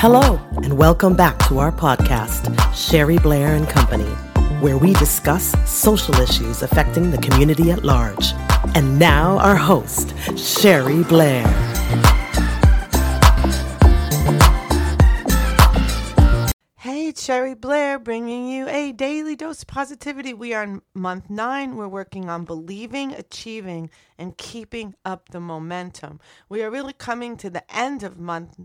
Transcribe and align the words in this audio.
Hello, 0.00 0.40
and 0.62 0.78
welcome 0.78 1.16
back 1.16 1.36
to 1.48 1.58
our 1.58 1.72
podcast, 1.72 2.54
Sherry 2.72 3.18
Blair 3.18 3.56
and 3.56 3.68
Company, 3.68 4.08
where 4.60 4.78
we 4.78 4.92
discuss 4.92 5.56
social 5.68 6.14
issues 6.20 6.62
affecting 6.62 7.10
the 7.10 7.18
community 7.18 7.72
at 7.72 7.82
large. 7.82 8.32
And 8.76 8.96
now, 9.00 9.38
our 9.38 9.56
host, 9.56 10.14
Sherry 10.38 11.02
Blair. 11.02 11.44
Hey, 16.76 17.08
it's 17.08 17.24
Sherry 17.24 17.54
Blair 17.54 17.98
bringing 17.98 18.46
you 18.46 18.68
a 18.68 18.92
daily 18.92 19.34
dose 19.34 19.62
of 19.62 19.66
positivity. 19.66 20.32
We 20.32 20.54
are 20.54 20.62
in 20.62 20.80
month 20.94 21.28
nine. 21.28 21.74
We're 21.74 21.88
working 21.88 22.30
on 22.30 22.44
believing, 22.44 23.14
achieving, 23.14 23.90
and 24.16 24.38
keeping 24.38 24.94
up 25.04 25.30
the 25.30 25.40
momentum. 25.40 26.20
We 26.48 26.62
are 26.62 26.70
really 26.70 26.92
coming 26.92 27.36
to 27.38 27.50
the 27.50 27.64
end 27.76 28.04
of 28.04 28.16
month 28.16 28.60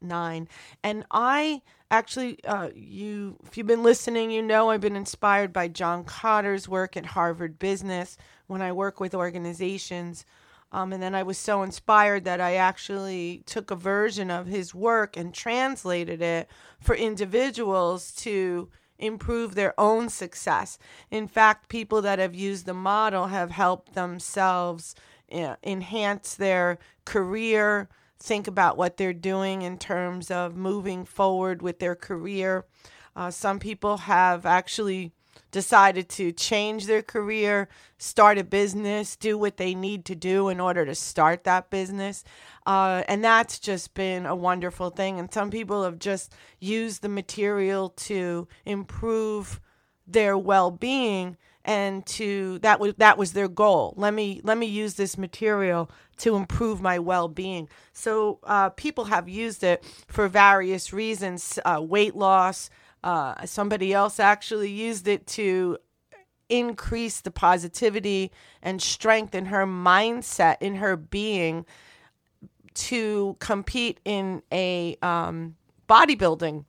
nine. 0.00 0.48
And 0.82 1.04
I 1.10 1.62
actually, 1.90 2.44
uh, 2.44 2.70
you, 2.74 3.36
if 3.46 3.56
you've 3.56 3.66
been 3.66 3.82
listening, 3.82 4.30
you 4.30 4.42
know 4.42 4.70
I've 4.70 4.80
been 4.80 4.96
inspired 4.96 5.52
by 5.52 5.68
John 5.68 6.04
Kotter's 6.04 6.68
work 6.68 6.96
at 6.96 7.06
Harvard 7.06 7.58
Business 7.58 8.16
when 8.46 8.62
I 8.62 8.72
work 8.72 9.00
with 9.00 9.14
organizations. 9.14 10.24
Um, 10.72 10.92
and 10.92 11.02
then 11.02 11.14
I 11.14 11.22
was 11.22 11.38
so 11.38 11.62
inspired 11.62 12.24
that 12.24 12.40
I 12.40 12.56
actually 12.56 13.42
took 13.46 13.70
a 13.70 13.76
version 13.76 14.30
of 14.30 14.46
his 14.46 14.74
work 14.74 15.16
and 15.16 15.32
translated 15.32 16.20
it 16.20 16.48
for 16.80 16.94
individuals 16.94 18.12
to 18.16 18.68
improve 18.98 19.54
their 19.54 19.78
own 19.78 20.08
success. 20.08 20.78
In 21.10 21.28
fact, 21.28 21.68
people 21.68 22.02
that 22.02 22.18
have 22.18 22.34
used 22.34 22.66
the 22.66 22.74
model 22.74 23.28
have 23.28 23.50
helped 23.50 23.94
themselves 23.94 24.94
uh, 25.32 25.56
enhance 25.62 26.34
their 26.34 26.78
career, 27.04 27.88
think 28.18 28.46
about 28.46 28.76
what 28.76 28.96
they're 28.96 29.12
doing 29.12 29.62
in 29.62 29.78
terms 29.78 30.30
of 30.30 30.56
moving 30.56 31.04
forward 31.04 31.62
with 31.62 31.78
their 31.78 31.94
career. 31.94 32.66
Uh, 33.14 33.30
some 33.30 33.58
people 33.58 33.96
have 33.98 34.44
actually 34.44 35.12
decided 35.50 36.08
to 36.08 36.32
change 36.32 36.86
their 36.86 37.02
career, 37.02 37.68
start 37.98 38.38
a 38.38 38.44
business, 38.44 39.16
do 39.16 39.38
what 39.38 39.56
they 39.56 39.74
need 39.74 40.04
to 40.04 40.14
do 40.14 40.48
in 40.48 40.60
order 40.60 40.84
to 40.84 40.94
start 40.94 41.44
that 41.44 41.70
business. 41.70 42.24
Uh, 42.66 43.02
and 43.08 43.24
that's 43.24 43.58
just 43.58 43.94
been 43.94 44.26
a 44.26 44.34
wonderful 44.34 44.90
thing. 44.90 45.18
And 45.18 45.32
some 45.32 45.50
people 45.50 45.84
have 45.84 45.98
just 45.98 46.34
used 46.58 47.02
the 47.02 47.08
material 47.08 47.90
to 47.90 48.48
improve 48.64 49.60
their 50.06 50.36
well-being 50.36 51.36
and 51.66 52.06
to 52.06 52.58
that 52.60 52.80
was 52.80 52.94
that 52.94 53.18
was 53.18 53.34
their 53.34 53.48
goal. 53.48 53.92
Let 53.98 54.14
me 54.14 54.40
let 54.42 54.56
me 54.56 54.66
use 54.66 54.94
this 54.94 55.18
material 55.18 55.90
to 56.18 56.36
improve 56.36 56.80
my 56.80 56.98
well-being. 56.98 57.68
So 57.92 58.38
uh, 58.44 58.70
people 58.70 59.04
have 59.04 59.28
used 59.28 59.62
it 59.62 59.84
for 60.08 60.28
various 60.28 60.94
reasons 60.94 61.58
uh, 61.66 61.82
weight 61.82 62.16
loss 62.16 62.70
uh, 63.06 63.46
somebody 63.46 63.92
else 63.92 64.18
actually 64.18 64.70
used 64.70 65.06
it 65.06 65.28
to 65.28 65.78
increase 66.48 67.20
the 67.20 67.30
positivity 67.30 68.32
and 68.62 68.82
strengthen 68.82 69.46
her 69.46 69.64
mindset 69.64 70.56
in 70.60 70.74
her 70.74 70.96
being 70.96 71.64
to 72.74 73.36
compete 73.38 74.00
in 74.04 74.42
a 74.52 74.96
um, 75.02 75.54
bodybuilding 75.88 76.64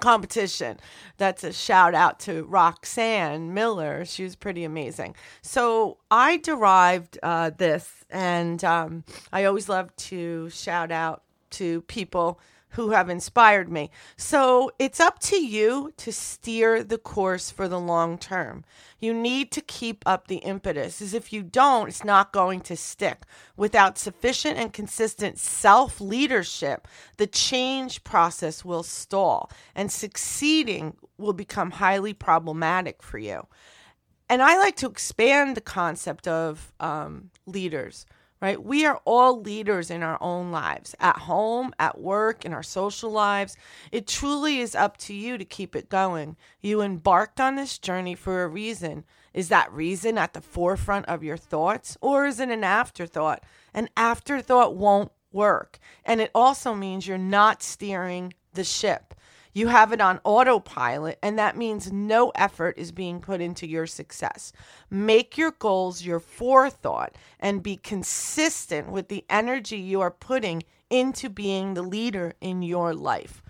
competition. 0.00 0.78
That's 1.16 1.44
a 1.44 1.52
shout 1.52 1.94
out 1.94 2.20
to 2.20 2.44
Roxanne 2.44 3.54
Miller. 3.54 4.04
She 4.04 4.22
was 4.22 4.36
pretty 4.36 4.64
amazing. 4.64 5.16
So 5.42 5.98
I 6.10 6.38
derived 6.38 7.18
uh, 7.22 7.50
this, 7.56 8.04
and 8.10 8.62
um, 8.64 9.04
I 9.32 9.44
always 9.44 9.68
love 9.68 9.94
to 9.96 10.50
shout 10.50 10.90
out 10.90 11.22
to 11.50 11.82
people 11.82 12.40
who 12.74 12.90
have 12.90 13.08
inspired 13.08 13.70
me. 13.70 13.90
So 14.16 14.70
it's 14.78 15.00
up 15.00 15.18
to 15.20 15.36
you 15.36 15.92
to 15.96 16.12
steer 16.12 16.82
the 16.82 16.98
course 16.98 17.50
for 17.50 17.68
the 17.68 17.78
long 17.78 18.18
term. 18.18 18.64
You 18.98 19.14
need 19.14 19.52
to 19.52 19.60
keep 19.60 20.02
up 20.06 20.26
the 20.26 20.38
impetus, 20.38 21.00
as 21.00 21.14
if 21.14 21.32
you 21.32 21.42
don't, 21.42 21.88
it's 21.88 22.04
not 22.04 22.32
going 22.32 22.60
to 22.62 22.76
stick. 22.76 23.22
Without 23.56 23.98
sufficient 23.98 24.58
and 24.58 24.72
consistent 24.72 25.38
self 25.38 26.00
leadership, 26.00 26.88
the 27.16 27.26
change 27.26 28.02
process 28.02 28.64
will 28.64 28.82
stall 28.82 29.50
and 29.74 29.90
succeeding 29.92 30.96
will 31.16 31.32
become 31.32 31.72
highly 31.72 32.12
problematic 32.12 33.02
for 33.02 33.18
you. 33.18 33.46
And 34.28 34.42
I 34.42 34.56
like 34.56 34.76
to 34.76 34.88
expand 34.88 35.56
the 35.56 35.60
concept 35.60 36.26
of 36.26 36.72
um, 36.80 37.30
leaders 37.46 38.06
right? 38.40 38.62
We 38.62 38.84
are 38.84 39.00
all 39.04 39.40
leaders 39.40 39.90
in 39.90 40.02
our 40.02 40.18
own 40.20 40.50
lives, 40.50 40.94
at 41.00 41.16
home, 41.16 41.72
at 41.78 42.00
work, 42.00 42.44
in 42.44 42.52
our 42.52 42.62
social 42.62 43.10
lives. 43.10 43.56
It 43.90 44.06
truly 44.06 44.60
is 44.60 44.74
up 44.74 44.96
to 44.98 45.14
you 45.14 45.38
to 45.38 45.44
keep 45.44 45.74
it 45.74 45.88
going. 45.88 46.36
You 46.60 46.82
embarked 46.82 47.40
on 47.40 47.56
this 47.56 47.78
journey 47.78 48.14
for 48.14 48.42
a 48.42 48.48
reason. 48.48 49.04
Is 49.32 49.48
that 49.48 49.72
reason 49.72 50.18
at 50.18 50.32
the 50.32 50.40
forefront 50.40 51.06
of 51.06 51.24
your 51.24 51.36
thoughts, 51.36 51.96
or 52.00 52.26
is 52.26 52.38
it 52.38 52.50
an 52.50 52.64
afterthought? 52.64 53.42
An 53.72 53.88
afterthought 53.96 54.76
won't 54.76 55.10
work. 55.32 55.78
And 56.04 56.20
it 56.20 56.30
also 56.34 56.74
means 56.74 57.06
you're 57.06 57.18
not 57.18 57.62
steering 57.62 58.34
the 58.52 58.64
ship. 58.64 59.14
You 59.54 59.68
have 59.68 59.92
it 59.92 60.00
on 60.00 60.20
autopilot, 60.24 61.18
and 61.22 61.38
that 61.38 61.56
means 61.56 61.92
no 61.92 62.30
effort 62.30 62.76
is 62.76 62.90
being 62.90 63.20
put 63.20 63.40
into 63.40 63.68
your 63.68 63.86
success. 63.86 64.52
Make 64.90 65.38
your 65.38 65.52
goals 65.52 66.04
your 66.04 66.18
forethought 66.18 67.14
and 67.38 67.62
be 67.62 67.76
consistent 67.76 68.90
with 68.90 69.06
the 69.08 69.24
energy 69.30 69.76
you 69.76 70.00
are 70.00 70.10
putting 70.10 70.64
into 70.90 71.28
being 71.28 71.74
the 71.74 71.82
leader 71.82 72.34
in 72.40 72.62
your 72.62 72.92
life. 72.94 73.42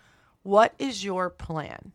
What 0.42 0.74
is 0.78 1.04
your 1.04 1.30
plan? 1.30 1.92